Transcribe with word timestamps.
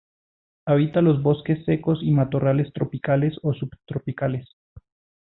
Habita 0.65 1.03
los 1.03 1.21
bosques 1.21 1.63
secos 1.63 1.99
y 2.01 2.09
matorrales 2.09 2.73
tropicales 2.73 3.35
o 3.43 3.53
subtropicales. 3.53 4.49